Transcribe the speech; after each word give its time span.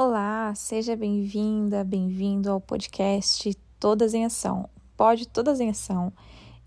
Olá, 0.00 0.54
seja 0.54 0.94
bem-vinda, 0.94 1.82
bem-vindo 1.82 2.52
ao 2.52 2.60
podcast 2.60 3.52
Todas 3.80 4.14
em 4.14 4.24
Ação. 4.24 4.68
Pode 4.96 5.26
Todas 5.26 5.58
em 5.58 5.70
Ação. 5.70 6.12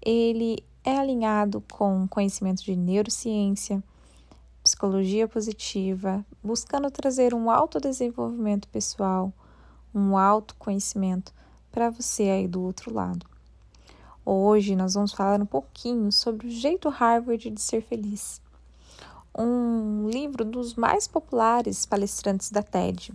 Ele 0.01 0.61
é 0.83 0.97
alinhado 0.97 1.63
com 1.71 2.05
conhecimento 2.09 2.61
de 2.61 2.75
neurociência, 2.75 3.81
psicologia 4.61 5.29
positiva, 5.29 6.25
buscando 6.43 6.91
trazer 6.91 7.33
um 7.33 7.49
autodesenvolvimento 7.49 8.67
pessoal, 8.67 9.31
um 9.95 10.17
autoconhecimento 10.17 11.33
para 11.71 11.89
você 11.89 12.23
aí 12.23 12.49
do 12.49 12.61
outro 12.61 12.93
lado. 12.93 13.25
Hoje 14.25 14.75
nós 14.75 14.95
vamos 14.95 15.13
falar 15.13 15.41
um 15.41 15.45
pouquinho 15.45 16.11
sobre 16.11 16.47
o 16.47 16.51
jeito 16.51 16.89
Harvard 16.89 17.49
de 17.49 17.61
ser 17.61 17.81
feliz 17.81 18.41
um 19.37 20.09
livro 20.09 20.43
dos 20.43 20.75
mais 20.75 21.07
populares 21.07 21.85
palestrantes 21.85 22.51
da 22.51 22.61
TED. 22.61 23.13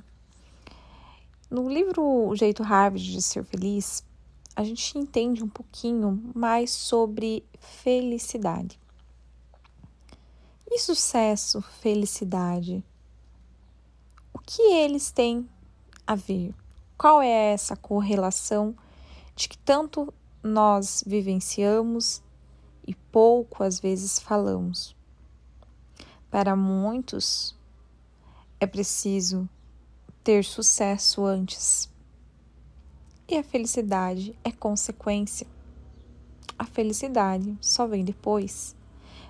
No 1.48 1.68
livro 1.68 2.02
O 2.02 2.34
Jeito 2.34 2.64
Harvard 2.64 3.12
de 3.12 3.23
Ser 3.23 3.45
Feliz, 3.45 4.04
a 4.56 4.64
gente 4.64 4.98
entende 4.98 5.45
um 5.45 5.48
pouquinho 5.48 6.32
mais 6.34 6.73
sobre 6.73 7.45
felicidade. 7.60 8.80
E 10.68 10.77
sucesso, 10.80 11.62
felicidade? 11.62 12.84
O 14.34 14.40
que 14.40 14.60
eles 14.60 15.12
têm 15.12 15.48
a 16.04 16.16
ver? 16.16 16.52
Qual 16.98 17.23
é 17.23 17.52
essa 17.52 17.76
correlação 17.76 18.74
de 19.37 19.48
que 19.48 19.59
tanto 19.59 20.12
nós 20.42 21.04
vivenciamos 21.06 22.24
e 22.84 22.92
pouco 22.92 23.62
às 23.62 23.78
vezes 23.78 24.18
falamos? 24.18 24.96
Para 26.28 26.56
muitos, 26.56 27.54
é 28.59 28.66
preciso 28.66 29.48
ter 30.27 30.45
sucesso 30.45 31.24
antes. 31.24 31.88
E 33.29 33.38
a 33.38 33.45
felicidade 33.45 34.37
é 34.43 34.51
consequência. 34.51 35.46
A 36.59 36.65
felicidade 36.65 37.57
só 37.60 37.87
vem 37.87 38.05
depois. 38.05 38.74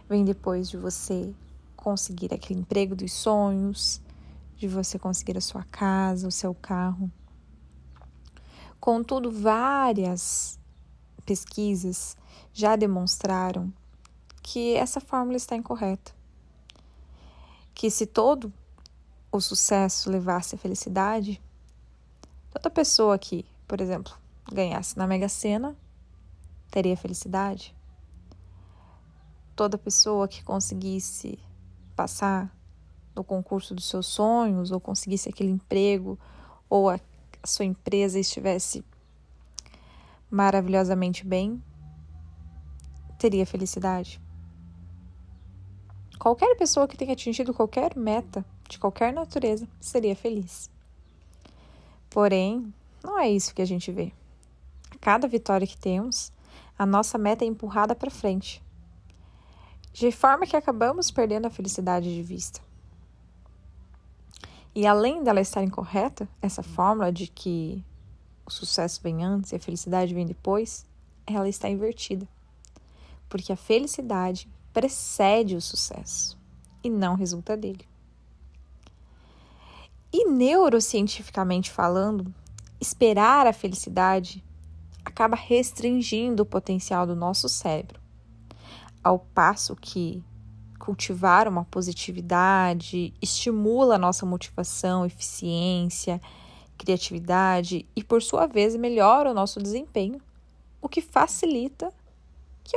Vem 0.09 0.25
depois 0.25 0.71
de 0.71 0.79
você 0.79 1.35
conseguir 1.77 2.33
aquele 2.33 2.61
emprego 2.61 2.97
dos 2.97 3.13
sonhos, 3.13 4.01
de 4.57 4.67
você 4.67 4.99
conseguir 4.99 5.37
a 5.37 5.43
sua 5.43 5.65
casa, 5.65 6.27
o 6.27 6.33
seu 6.33 6.55
carro. 6.55 7.13
Contudo, 8.81 9.31
várias 9.31 10.59
pesquisas 11.27 12.17
já 12.55 12.75
demonstraram 12.75 13.71
que 14.43 14.75
essa 14.77 14.99
fórmula 14.99 15.37
está 15.37 15.55
incorreta 15.57 16.17
que 17.75 17.91
se 17.91 18.07
todo 18.07 18.51
o 19.31 19.41
sucesso 19.41 20.11
levasse 20.11 20.55
à 20.55 20.59
felicidade, 20.59 21.43
toda 22.51 22.71
pessoa 22.71 23.19
que, 23.19 23.45
por 23.67 23.81
exemplo, 23.81 24.13
ganhasse 24.53 24.97
na 24.97 25.07
Mega 25.07 25.29
Sena 25.29 25.77
teria 26.71 26.97
felicidade. 26.97 27.75
Toda 29.55 29.79
pessoa 29.79 30.29
que 30.29 30.45
conseguisse 30.45 31.39
passar 31.95 32.55
no 33.15 33.25
concurso 33.25 33.75
dos 33.75 33.89
seus 33.89 34.07
sonhos 34.07 34.71
ou 34.71 34.79
conseguisse 34.79 35.29
aquele 35.29 35.51
emprego 35.51 36.19
ou 36.69 36.91
a, 36.91 37.01
a 37.43 37.47
sua 37.47 37.65
empresa 37.65 38.19
estivesse 38.19 38.85
maravilhosamente 40.31 41.25
bem, 41.25 41.63
teria 43.19 43.47
felicidade. 43.47 44.21
Qualquer 46.19 46.57
pessoa 46.57 46.89
que 46.89 46.97
tenha 46.97 47.13
atingido 47.13 47.55
qualquer 47.55 47.97
meta 47.97 48.45
de 48.69 48.79
qualquer 48.79 49.13
natureza 49.13 49.69
seria 49.81 50.17
feliz. 50.17 50.71
Porém, 52.11 52.73
não 53.03 53.19
é 53.19 53.29
isso 53.29 53.55
que 53.55 53.63
a 53.63 53.67
gente 53.67 53.93
vê. 53.93 54.13
A 54.91 54.99
cada 54.99 55.29
vitória 55.29 55.67
que 55.67 55.77
temos, 55.77 56.33
a 56.79 56.85
nossa 56.85 57.19
meta 57.19 57.45
é 57.45 57.49
empurrada 57.49 57.95
para 57.95 58.11
frente, 58.11 58.63
de 59.93 60.11
forma 60.13 60.47
que 60.47 60.57
acabamos 60.57 61.11
perdendo 61.11 61.47
a 61.47 61.51
felicidade 61.51 62.15
de 62.15 62.23
vista. 62.23 62.61
E 64.75 64.87
além 64.87 65.23
dela 65.23 65.41
estar 65.41 65.63
incorreta, 65.63 66.29
essa 66.43 66.63
fórmula 66.63 67.11
de 67.11 67.29
que 67.29 67.83
o 68.45 68.51
sucesso 68.51 69.01
vem 69.03 69.25
antes 69.25 69.53
e 69.53 69.57
a 69.57 69.61
felicidade 69.61 70.13
vem 70.13 70.27
depois, 70.27 70.87
ela 71.27 71.49
está 71.49 71.69
invertida. 71.69 72.29
Porque 73.29 73.53
a 73.53 73.57
felicidade 73.57 74.49
precede 74.75 75.57
o 75.57 75.63
sucesso 75.63 76.39
e 76.85 76.91
não 76.91 77.15
resulta 77.15 77.57
dele. 77.57 77.89
E 80.13 80.29
neurocientificamente 80.29 81.71
falando, 81.71 82.33
esperar 82.81 83.47
a 83.47 83.53
felicidade 83.53 84.45
acaba 85.05 85.37
restringindo 85.37 86.43
o 86.43 86.47
potencial 86.47 87.07
do 87.07 87.15
nosso 87.15 87.49
cérebro, 87.49 88.01
ao 89.03 89.19
passo 89.19 89.77
que 89.77 90.23
cultivar 90.79 91.49
uma 91.49 91.65
positividade 91.65 93.13
estimula 93.21 93.97
a 93.97 93.99
nossa 93.99 94.27
motivação, 94.27 95.07
eficiência, 95.07 96.21
criatividade 96.77 97.87
e, 97.95 98.05
por 98.05 98.23
sua 98.23 98.47
vez, 98.47 98.77
melhora 98.77 99.31
o 99.31 99.35
nosso 99.35 99.61
desempenho, 99.61 100.21
o 100.81 100.89
que 100.89 101.01
facilita 101.01 101.93
que 102.63 102.77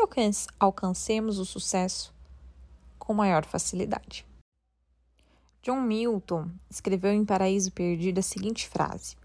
alcancemos 0.60 1.40
o 1.40 1.46
sucesso 1.46 2.14
com 2.98 3.14
maior 3.14 3.44
facilidade. 3.46 4.29
John 5.62 5.82
Milton 5.82 6.50
escreveu 6.70 7.12
em 7.12 7.26
Paraíso 7.26 7.72
Perdido 7.74 8.20
a 8.20 8.24
seguinte 8.24 8.68
frase: 8.68 9.18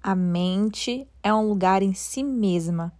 A 0.00 0.14
mente 0.14 1.08
é 1.20 1.34
um 1.34 1.48
lugar 1.48 1.82
em 1.82 1.92
si 1.92 2.22
mesma, 2.22 2.92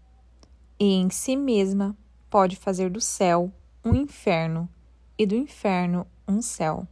e 0.78 0.94
em 0.94 1.08
si 1.08 1.36
mesma 1.36 1.96
pode 2.28 2.56
fazer 2.56 2.90
do 2.90 3.00
céu 3.00 3.52
um 3.84 3.94
inferno 3.94 4.68
e 5.16 5.24
do 5.24 5.36
inferno 5.36 6.04
um 6.26 6.42
céu. 6.42 6.86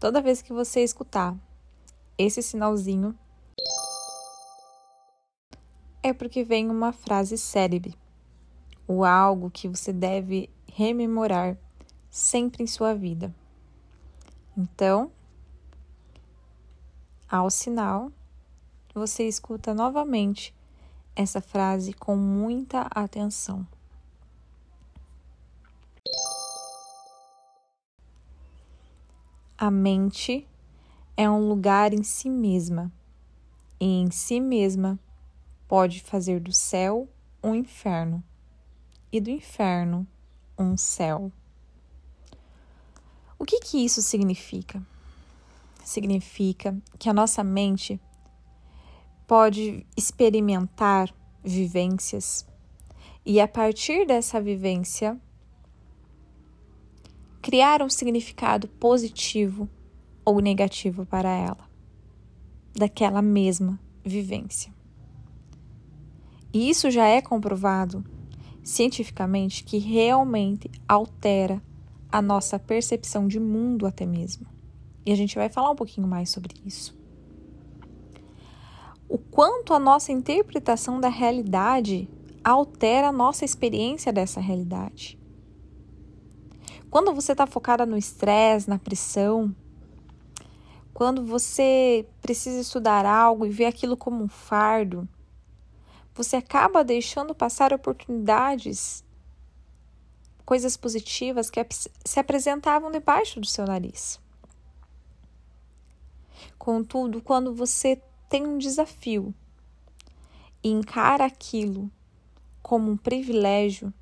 Toda 0.00 0.20
vez 0.20 0.42
que 0.42 0.52
você 0.52 0.82
escutar 0.82 1.36
esse 2.18 2.42
sinalzinho, 2.42 3.16
é 6.02 6.12
porque 6.12 6.42
vem 6.42 6.68
uma 6.68 6.92
frase 6.92 7.38
célebre 7.38 7.94
ou 8.88 9.04
algo 9.04 9.48
que 9.48 9.68
você 9.68 9.92
deve 9.92 10.50
rememorar 10.66 11.56
sempre 12.10 12.64
em 12.64 12.66
sua 12.66 12.94
vida. 12.94 13.32
Então, 14.56 15.10
ao 17.28 17.50
sinal, 17.50 18.10
você 18.94 19.26
escuta 19.26 19.72
novamente 19.72 20.54
essa 21.14 21.40
frase 21.40 21.92
com 21.92 22.16
muita 22.16 22.82
atenção. 22.90 23.66
A 29.56 29.70
mente 29.70 30.48
é 31.16 31.28
um 31.28 31.48
lugar 31.48 31.92
em 31.92 32.02
si 32.02 32.30
mesma, 32.30 32.90
e 33.78 33.84
em 33.84 34.10
si 34.10 34.40
mesma 34.40 34.98
pode 35.68 36.00
fazer 36.00 36.40
do 36.40 36.52
céu 36.52 37.08
um 37.42 37.54
inferno 37.54 38.24
e 39.12 39.20
do 39.20 39.30
inferno 39.30 40.06
um 40.58 40.76
céu. 40.76 41.30
O 43.40 43.46
que, 43.46 43.58
que 43.58 43.82
isso 43.82 44.02
significa? 44.02 44.86
Significa 45.82 46.76
que 46.98 47.08
a 47.08 47.14
nossa 47.14 47.42
mente 47.42 47.98
pode 49.26 49.86
experimentar 49.96 51.10
vivências 51.42 52.46
e, 53.24 53.40
a 53.40 53.48
partir 53.48 54.06
dessa 54.06 54.38
vivência, 54.42 55.18
criar 57.40 57.80
um 57.80 57.88
significado 57.88 58.68
positivo 58.68 59.66
ou 60.22 60.40
negativo 60.40 61.06
para 61.06 61.30
ela, 61.30 61.66
daquela 62.74 63.22
mesma 63.22 63.80
vivência. 64.04 64.70
E 66.52 66.68
isso 66.68 66.90
já 66.90 67.06
é 67.06 67.22
comprovado 67.22 68.04
cientificamente 68.62 69.64
que 69.64 69.78
realmente 69.78 70.70
altera 70.86 71.62
a 72.10 72.20
nossa 72.20 72.58
percepção 72.58 73.26
de 73.28 73.38
mundo 73.38 73.86
até 73.86 74.06
mesmo. 74.06 74.46
E 75.04 75.12
a 75.12 75.16
gente 75.16 75.36
vai 75.36 75.48
falar 75.48 75.70
um 75.70 75.76
pouquinho 75.76 76.06
mais 76.06 76.30
sobre 76.30 76.54
isso. 76.64 76.98
O 79.08 79.18
quanto 79.18 79.74
a 79.74 79.78
nossa 79.78 80.12
interpretação 80.12 81.00
da 81.00 81.08
realidade 81.08 82.08
altera 82.44 83.08
a 83.08 83.12
nossa 83.12 83.44
experiência 83.44 84.12
dessa 84.12 84.40
realidade. 84.40 85.18
Quando 86.90 87.12
você 87.12 87.32
está 87.32 87.46
focada 87.46 87.86
no 87.86 87.96
estresse, 87.96 88.68
na 88.68 88.78
pressão, 88.78 89.54
quando 90.92 91.24
você 91.24 92.06
precisa 92.20 92.60
estudar 92.60 93.06
algo 93.06 93.46
e 93.46 93.50
vê 93.50 93.64
aquilo 93.64 93.96
como 93.96 94.24
um 94.24 94.28
fardo, 94.28 95.08
você 96.14 96.36
acaba 96.36 96.84
deixando 96.84 97.34
passar 97.34 97.72
oportunidades, 97.72 99.04
coisas 100.50 100.76
positivas 100.76 101.48
que 101.48 101.64
se 102.04 102.18
apresentavam 102.18 102.90
debaixo 102.90 103.38
do 103.38 103.46
seu 103.46 103.64
nariz. 103.64 104.18
Contudo, 106.58 107.22
quando 107.22 107.54
você 107.54 108.02
tem 108.28 108.44
um 108.48 108.58
desafio 108.58 109.32
e 110.60 110.68
encara 110.68 111.24
aquilo 111.24 111.88
como 112.60 112.90
um 112.90 112.96
privilégio, 112.96 113.94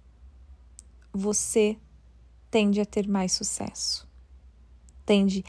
você 1.12 1.76
tende 2.50 2.80
a 2.80 2.86
ter 2.86 3.06
mais 3.06 3.32
sucesso. 3.34 4.08
Tende, 5.04 5.44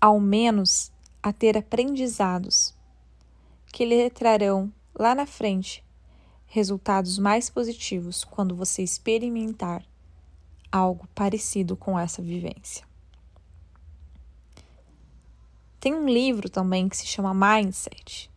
ao 0.00 0.18
menos, 0.18 0.90
a 1.22 1.32
ter 1.32 1.56
aprendizados 1.56 2.74
que 3.72 3.84
lhe 3.84 4.10
trarão 4.10 4.72
lá 4.98 5.14
na 5.14 5.26
frente 5.26 5.84
resultados 6.46 7.20
mais 7.20 7.48
positivos 7.48 8.24
quando 8.24 8.56
você 8.56 8.82
experimentar 8.82 9.88
algo 10.70 11.06
parecido 11.14 11.76
com 11.76 11.98
essa 11.98 12.22
vivência. 12.22 12.84
Tem 15.78 15.94
um 15.94 16.08
livro 16.08 16.50
também 16.50 16.88
que 16.88 16.96
se 16.96 17.06
chama 17.06 17.32
Mindset, 17.32 18.30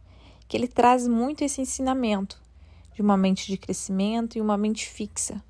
que 0.47 0.56
ele 0.56 0.68
traz 0.68 1.07
muito 1.07 1.44
esse 1.44 1.62
ensinamento 1.62 2.41
de 2.94 3.01
uma 3.01 3.18
mente 3.18 3.47
de 3.47 3.57
crescimento 3.57 4.38
e 4.38 4.41
uma 4.41 4.57
mente 4.57 4.88
fixa. 4.88 5.44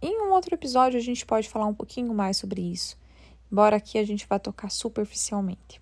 Em 0.00 0.20
um 0.22 0.30
outro 0.30 0.54
episódio 0.54 0.98
a 0.98 1.02
gente 1.02 1.26
pode 1.26 1.48
falar 1.48 1.66
um 1.66 1.74
pouquinho 1.74 2.14
mais 2.14 2.36
sobre 2.36 2.60
isso, 2.60 2.96
embora 3.50 3.76
aqui 3.76 3.98
a 3.98 4.04
gente 4.04 4.26
vá 4.28 4.38
tocar 4.38 4.70
superficialmente. 4.70 5.80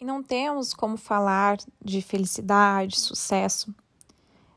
E 0.00 0.04
não 0.04 0.22
temos 0.22 0.74
como 0.74 0.96
falar 0.96 1.58
de 1.82 2.02
felicidade, 2.02 2.98
sucesso, 2.98 3.74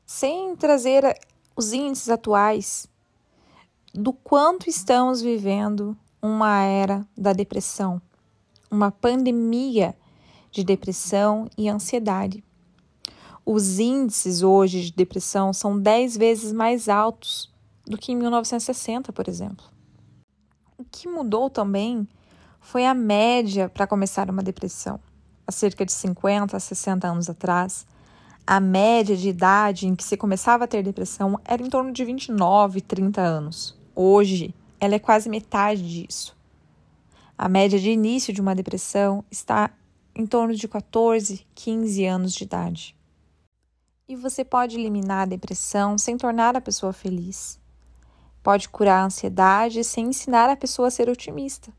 sem 0.05 0.55
trazer 0.55 1.03
os 1.55 1.71
índices 1.71 2.09
atuais 2.09 2.87
do 3.97 4.11
quanto 4.11 4.69
estamos 4.69 5.21
vivendo 5.21 5.97
uma 6.21 6.61
era 6.63 7.07
da 7.17 7.31
depressão, 7.31 8.01
uma 8.69 8.91
pandemia 8.91 9.95
de 10.51 10.63
depressão 10.63 11.49
e 11.57 11.69
ansiedade. 11.69 12.43
Os 13.45 13.79
índices 13.79 14.41
hoje 14.41 14.81
de 14.81 14.91
depressão 14.91 15.53
são 15.53 15.79
10 15.79 16.17
vezes 16.17 16.51
mais 16.51 16.89
altos 16.89 17.49
do 17.85 17.97
que 17.97 18.11
em 18.11 18.17
1960, 18.17 19.13
por 19.13 19.29
exemplo. 19.29 19.65
O 20.77 20.83
que 20.83 21.07
mudou 21.07 21.49
também 21.49 22.05
foi 22.59 22.85
a 22.85 22.93
média 22.93 23.69
para 23.69 23.87
começar 23.87 24.29
uma 24.29 24.43
depressão. 24.43 24.99
Há 25.47 25.51
cerca 25.51 25.85
de 25.85 25.93
50 25.93 26.57
a 26.57 26.59
60 26.59 27.07
anos 27.07 27.29
atrás, 27.29 27.85
a 28.45 28.59
média 28.59 29.15
de 29.15 29.29
idade 29.29 29.87
em 29.87 29.95
que 29.95 30.03
se 30.03 30.17
começava 30.17 30.65
a 30.65 30.67
ter 30.67 30.83
depressão 30.83 31.39
era 31.45 31.63
em 31.63 31.69
torno 31.69 31.93
de 31.93 32.03
29, 32.03 32.81
30 32.81 33.21
anos. 33.21 33.74
Hoje, 33.95 34.53
ela 34.77 34.95
é 34.95 34.99
quase 34.99 35.29
metade 35.29 35.81
disso. 35.87 36.35
A 37.37 37.47
média 37.47 37.79
de 37.79 37.89
início 37.89 38.33
de 38.33 38.41
uma 38.41 38.53
depressão 38.53 39.23
está 39.31 39.71
em 40.13 40.25
torno 40.25 40.53
de 40.53 40.67
14, 40.67 41.47
15 41.55 42.05
anos 42.05 42.33
de 42.33 42.43
idade. 42.43 42.95
E 44.05 44.15
você 44.15 44.43
pode 44.43 44.77
eliminar 44.77 45.21
a 45.21 45.25
depressão 45.25 45.97
sem 45.97 46.17
tornar 46.17 46.57
a 46.57 46.61
pessoa 46.61 46.91
feliz. 46.91 47.57
Pode 48.43 48.67
curar 48.67 49.01
a 49.01 49.05
ansiedade 49.05 49.81
sem 49.83 50.07
ensinar 50.07 50.49
a 50.49 50.57
pessoa 50.57 50.89
a 50.89 50.91
ser 50.91 51.09
otimista. 51.09 51.71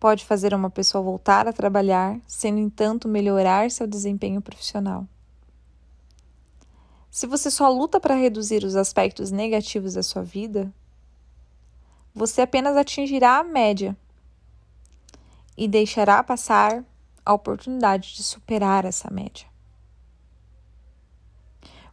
Pode 0.00 0.24
fazer 0.24 0.54
uma 0.54 0.70
pessoa 0.70 1.04
voltar 1.04 1.46
a 1.46 1.52
trabalhar 1.52 2.18
sem, 2.26 2.50
no 2.50 2.58
entanto, 2.58 3.08
melhorar 3.08 3.70
seu 3.70 3.86
desempenho 3.86 4.40
profissional. 4.40 5.06
Se 7.10 7.26
você 7.26 7.50
só 7.50 7.70
luta 7.70 8.00
para 8.00 8.14
reduzir 8.14 8.64
os 8.64 8.74
aspectos 8.74 9.30
negativos 9.30 9.94
da 9.94 10.02
sua 10.02 10.22
vida, 10.22 10.74
você 12.14 12.42
apenas 12.42 12.76
atingirá 12.76 13.38
a 13.38 13.44
média 13.44 13.96
e 15.56 15.66
deixará 15.66 16.22
passar 16.22 16.84
a 17.24 17.32
oportunidade 17.32 18.14
de 18.14 18.22
superar 18.22 18.84
essa 18.84 19.12
média. 19.12 19.46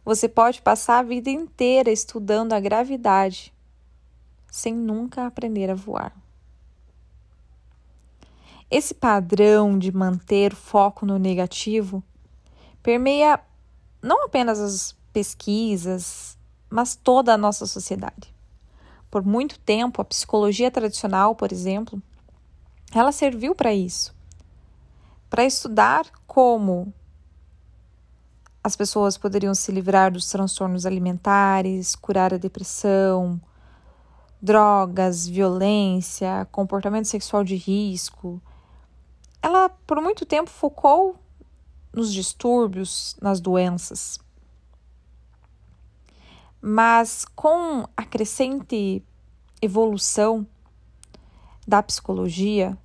Você 0.04 0.28
pode 0.28 0.62
passar 0.62 0.98
a 0.98 1.02
vida 1.02 1.30
inteira 1.30 1.90
estudando 1.90 2.52
a 2.52 2.60
gravidade 2.60 3.52
sem 4.50 4.74
nunca 4.74 5.26
aprender 5.26 5.70
a 5.70 5.74
voar. 5.74 6.14
Esse 8.70 8.94
padrão 8.94 9.78
de 9.78 9.92
manter 9.92 10.52
o 10.52 10.56
foco 10.56 11.04
no 11.04 11.18
negativo 11.18 12.02
permeia 12.82 13.40
não 14.00 14.24
apenas 14.24 14.58
as 14.58 14.96
pesquisas, 15.12 16.36
mas 16.68 16.96
toda 16.96 17.34
a 17.34 17.38
nossa 17.38 17.66
sociedade. 17.66 18.31
Por 19.12 19.24
muito 19.24 19.60
tempo, 19.60 20.02
a 20.02 20.04
psicologia 20.04 20.72
tradicional, 20.72 21.36
por 21.36 21.52
exemplo, 21.52 22.02
ela 22.92 23.12
serviu 23.12 23.54
para 23.54 23.72
isso 23.72 24.12
para 25.32 25.46
estudar 25.46 26.04
como 26.26 26.92
as 28.62 28.76
pessoas 28.76 29.16
poderiam 29.16 29.54
se 29.54 29.72
livrar 29.72 30.12
dos 30.12 30.28
transtornos 30.28 30.84
alimentares, 30.84 31.94
curar 31.94 32.34
a 32.34 32.36
depressão, 32.36 33.40
drogas, 34.42 35.26
violência, 35.26 36.46
comportamento 36.52 37.06
sexual 37.06 37.42
de 37.42 37.56
risco. 37.56 38.42
Ela, 39.40 39.70
por 39.70 40.02
muito 40.02 40.26
tempo, 40.26 40.50
focou 40.50 41.16
nos 41.94 42.12
distúrbios, 42.12 43.16
nas 43.18 43.40
doenças. 43.40 44.20
Mas 46.64 47.24
com 47.34 47.84
a 47.96 48.04
crescente 48.04 49.04
evolução 49.60 50.46
da 51.66 51.82
psicologia, 51.82 52.78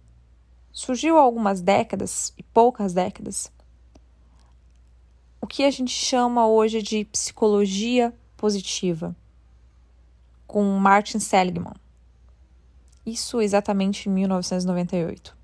surgiu 0.71 1.17
há 1.17 1.21
algumas 1.21 1.61
décadas 1.61 2.33
e 2.35 2.41
poucas 2.43 2.93
décadas 2.93 3.51
o 5.39 5.47
que 5.47 5.63
a 5.63 5.71
gente 5.71 5.91
chama 5.91 6.45
hoje 6.45 6.81
de 6.81 7.05
psicologia 7.05 8.13
positiva, 8.35 9.15
com 10.45 10.61
Martin 10.77 11.19
Seligman. 11.19 11.73
Isso 13.05 13.39
exatamente 13.39 14.09
em 14.09 14.11
1998. 14.11 15.37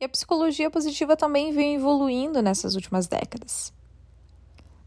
E 0.00 0.04
a 0.04 0.08
psicologia 0.08 0.68
positiva 0.68 1.16
também 1.16 1.52
vem 1.52 1.76
evoluindo 1.76 2.42
nessas 2.42 2.74
últimas 2.74 3.06
décadas 3.06 3.72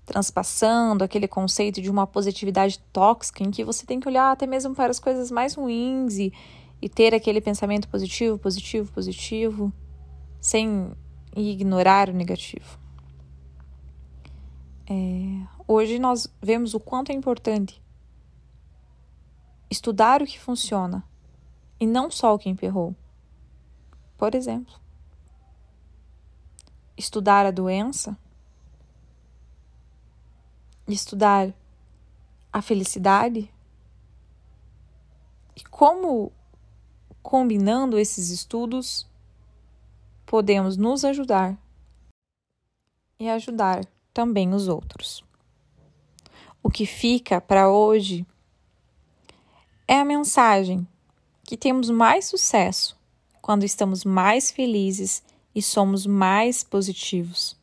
transpassando 0.10 1.04
aquele 1.04 1.28
conceito 1.28 1.80
de 1.80 1.88
uma 1.88 2.08
positividade 2.08 2.80
tóxica 2.92 3.44
em 3.44 3.52
que 3.52 3.64
você 3.64 3.86
tem 3.86 4.00
que 4.00 4.08
olhar 4.08 4.32
até 4.32 4.48
mesmo 4.48 4.74
para 4.74 4.90
as 4.90 5.00
coisas 5.00 5.30
mais 5.30 5.54
ruins 5.54 6.18
e, 6.18 6.34
e 6.82 6.90
ter 6.90 7.14
aquele 7.14 7.40
pensamento 7.40 7.88
positivo, 7.88 8.40
positivo, 8.40 8.92
positivo, 8.92 9.72
sem 10.42 10.92
ignorar 11.36 12.10
o 12.10 12.14
negativo. 12.14 12.80
É, 14.90 15.46
hoje 15.68 16.00
nós 16.00 16.28
vemos 16.42 16.74
o 16.74 16.80
quanto 16.80 17.12
é 17.12 17.14
importante 17.14 17.80
estudar 19.70 20.24
o 20.24 20.26
que 20.26 20.40
funciona 20.40 21.04
e 21.80 21.86
não 21.86 22.10
só 22.10 22.34
o 22.34 22.40
que 22.40 22.50
emperrou. 22.50 22.96
Por 24.18 24.34
exemplo, 24.34 24.74
estudar 26.98 27.46
a 27.46 27.52
doença 27.52 28.18
estudar 30.94 31.54
a 32.52 32.62
felicidade 32.62 33.52
e 35.56 35.64
como, 35.66 36.32
combinando 37.22 38.00
esses 38.00 38.30
estudos, 38.30 39.06
podemos 40.26 40.78
nos 40.78 41.04
ajudar 41.04 41.58
e 43.20 43.28
ajudar 43.30 43.86
também 44.14 44.54
os 44.54 44.68
outros. 44.68 45.24
O 46.64 46.70
que 46.70 46.86
fica 46.86 47.42
para 47.42 47.70
hoje 47.70 48.26
é 49.88 50.00
a 50.00 50.06
mensagem 50.06 50.88
que 51.44 51.58
temos 51.58 51.90
mais 51.90 52.26
sucesso 52.26 52.98
quando 53.42 53.64
estamos 53.64 54.06
mais 54.06 54.52
felizes 54.52 55.24
e 55.54 55.62
somos 55.62 56.06
mais 56.06 56.64
positivos. 56.64 57.59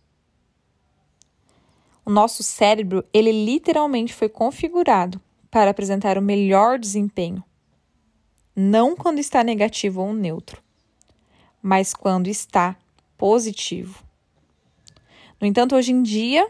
O 2.07 2.11
nosso 2.11 2.41
cérebro, 2.45 3.05
ele 3.13 3.33
literalmente 3.33 4.15
foi 4.15 4.29
configurado 4.29 5.21
para 5.51 5.73
apresentar 5.73 6.17
o 6.17 6.23
melhor 6.23 6.79
desempenho. 6.79 7.43
Não 8.55 8.95
quando 8.95 9.19
está 9.19 9.43
negativo 9.43 10.01
ou 10.01 10.15
neutro, 10.15 10.63
mas 11.61 11.93
quando 11.93 12.29
está 12.29 12.77
positivo. 13.19 14.05
No 15.41 15.49
entanto, 15.49 15.75
hoje 15.75 15.91
em 15.91 16.01
dia, 16.01 16.49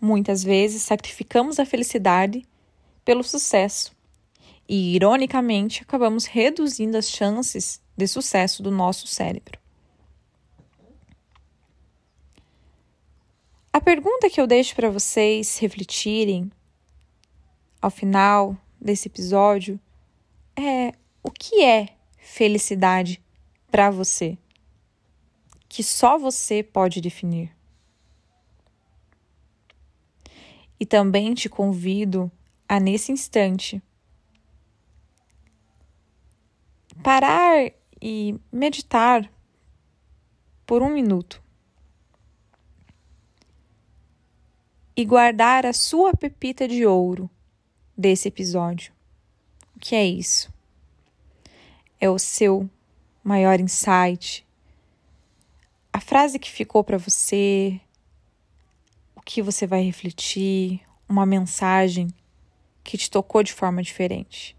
muitas 0.00 0.42
vezes 0.42 0.82
sacrificamos 0.82 1.60
a 1.60 1.64
felicidade 1.64 2.44
pelo 3.04 3.22
sucesso 3.22 3.92
e, 4.68 4.96
ironicamente, 4.96 5.82
acabamos 5.82 6.24
reduzindo 6.24 6.98
as 6.98 7.08
chances 7.08 7.80
de 7.96 8.08
sucesso 8.08 8.60
do 8.60 8.72
nosso 8.72 9.06
cérebro. 9.06 9.65
A 13.76 13.80
pergunta 13.82 14.30
que 14.30 14.40
eu 14.40 14.46
deixo 14.46 14.74
para 14.74 14.88
vocês 14.88 15.58
refletirem 15.58 16.50
ao 17.78 17.90
final 17.90 18.56
desse 18.80 19.06
episódio 19.06 19.78
é: 20.58 20.94
o 21.22 21.30
que 21.30 21.62
é 21.62 21.94
felicidade 22.16 23.22
para 23.70 23.90
você? 23.90 24.38
que 25.68 25.82
só 25.82 26.16
você 26.16 26.62
pode 26.62 27.02
definir. 27.02 27.54
E 30.80 30.86
também 30.86 31.34
te 31.34 31.50
convido 31.50 32.32
a, 32.66 32.80
nesse 32.80 33.12
instante, 33.12 33.82
parar 37.02 37.70
e 38.00 38.40
meditar 38.50 39.30
por 40.64 40.80
um 40.80 40.88
minuto 40.88 41.44
e 44.96 45.04
guardar 45.04 45.66
a 45.66 45.74
sua 45.74 46.14
pepita 46.14 46.66
de 46.66 46.86
ouro 46.86 47.28
desse 47.96 48.28
episódio. 48.28 48.94
O 49.76 49.78
que 49.78 49.94
é 49.94 50.06
isso? 50.06 50.50
É 52.00 52.08
o 52.08 52.18
seu 52.18 52.68
maior 53.22 53.60
insight, 53.60 54.46
a 55.92 56.00
frase 56.00 56.38
que 56.38 56.50
ficou 56.50 56.82
para 56.82 56.96
você, 56.96 57.80
o 59.14 59.20
que 59.20 59.42
você 59.42 59.66
vai 59.66 59.82
refletir, 59.82 60.80
uma 61.08 61.26
mensagem 61.26 62.08
que 62.82 62.96
te 62.96 63.10
tocou 63.10 63.42
de 63.42 63.52
forma 63.52 63.82
diferente. 63.82 64.56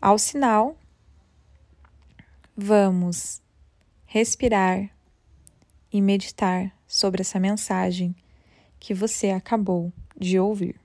Ao 0.00 0.18
sinal, 0.18 0.76
vamos 2.56 3.42
respirar 4.06 4.90
e 5.92 6.00
meditar 6.00 6.77
sobre 6.88 7.20
essa 7.20 7.38
mensagem 7.38 8.16
que 8.80 8.94
você 8.94 9.28
acabou 9.28 9.92
de 10.18 10.40
ouvir. 10.40 10.80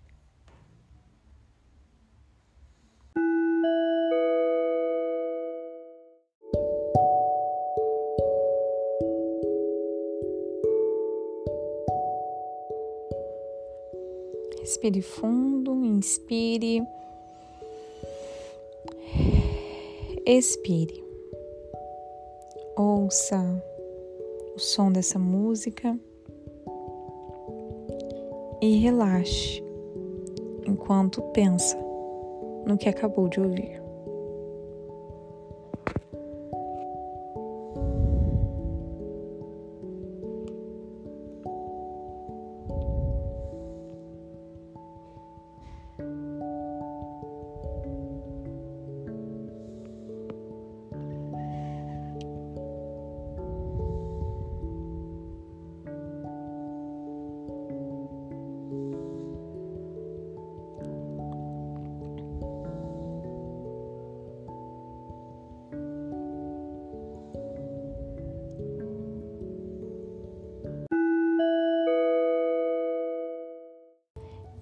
Respire 14.60 15.02
fundo, 15.02 15.86
inspire, 15.86 16.84
expire. 20.26 21.04
Ouça 22.76 23.62
o 24.56 24.60
som 24.60 24.92
dessa 24.92 25.18
música 25.20 25.98
e 28.62 28.78
relaxe 28.78 29.64
enquanto 30.66 31.22
pensa 31.34 31.78
no 32.66 32.78
que 32.78 32.88
acabou 32.88 33.28
de 33.28 33.40
ouvir. 33.40 33.83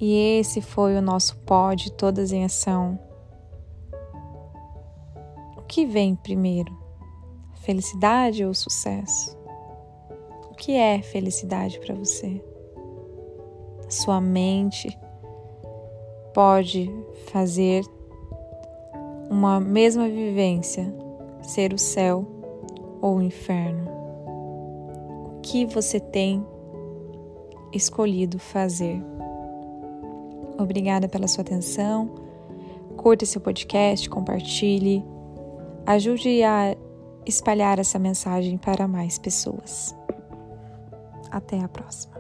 E 0.02 0.40
esse 0.40 0.62
foi 0.62 0.98
o 0.98 1.02
nosso 1.02 1.38
pod 1.42 1.92
Todas 1.92 2.32
em 2.32 2.44
Ação. 2.44 3.00
O 5.56 5.62
que 5.62 5.86
vem 5.86 6.16
primeiro? 6.16 6.76
Felicidade 7.62 8.44
ou 8.44 8.52
sucesso? 8.52 9.38
O 10.50 10.56
que 10.56 10.72
é 10.72 11.04
felicidade 11.04 11.80
para 11.80 11.94
você? 11.94 12.44
Sua 13.88 14.20
mente 14.20 14.98
pode 16.34 16.92
fazer 17.28 17.86
uma 19.30 19.60
mesma 19.60 20.10
vivência 20.10 20.92
ser 21.44 21.74
o 21.74 21.78
céu 21.78 22.26
ou 23.00 23.18
o 23.18 23.22
inferno. 23.22 23.88
O 25.38 25.42
que 25.42 25.64
você 25.68 26.00
tem 26.00 26.44
escolhido 27.72 28.40
fazer? 28.40 29.11
Obrigada 30.62 31.08
pela 31.08 31.28
sua 31.28 31.42
atenção. 31.42 32.10
Curta 32.98 33.24
esse 33.24 33.40
podcast, 33.40 34.10
compartilhe, 34.10 35.04
ajude 35.86 36.44
a 36.44 36.76
espalhar 37.26 37.80
essa 37.80 37.98
mensagem 37.98 38.58
para 38.58 38.88
mais 38.88 39.18
pessoas. 39.18 39.96
Até 41.32 41.60
a 41.60 41.68
próxima. 41.68 42.11